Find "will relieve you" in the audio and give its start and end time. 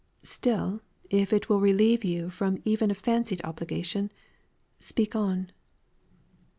1.47-2.31